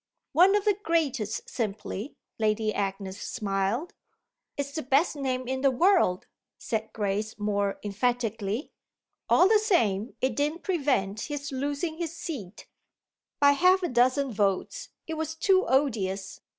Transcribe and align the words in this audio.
"One 0.31 0.55
of 0.55 0.65
the 0.65 0.75
greatest, 0.81 1.47
simply," 1.47 2.15
Lady 2.39 2.73
Agnes 2.73 3.21
smiled. 3.21 3.93
"It's 4.57 4.71
the 4.73 4.81
best 4.81 5.15
name 5.15 5.47
in 5.47 5.61
the 5.61 5.69
world!" 5.69 6.25
said 6.57 6.91
Grace 6.91 7.37
more 7.37 7.77
emphatically. 7.83 8.71
"All 9.29 9.47
the 9.47 9.59
same 9.59 10.15
it 10.19 10.35
didn't 10.35 10.63
prevent 10.63 11.21
his 11.25 11.51
losing 11.51 11.99
his 11.99 12.17
seat." 12.17 12.65
"By 13.39 13.51
half 13.51 13.83
a 13.83 13.87
dozen 13.89 14.31
votes: 14.31 14.89
it 15.05 15.17
was 15.17 15.35
too 15.35 15.65
odious!" 15.67 16.41